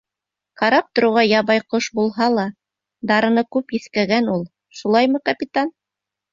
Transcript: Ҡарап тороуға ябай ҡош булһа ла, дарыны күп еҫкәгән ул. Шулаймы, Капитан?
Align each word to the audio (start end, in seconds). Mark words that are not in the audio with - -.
Ҡарап 0.61 0.87
тороуға 0.99 1.25
ябай 1.25 1.61
ҡош 1.73 1.89
булһа 1.99 2.31
ла, 2.37 2.47
дарыны 3.13 3.45
күп 3.59 3.79
еҫкәгән 3.79 4.35
ул. 4.39 4.45
Шулаймы, 4.83 5.25
Капитан? 5.33 5.75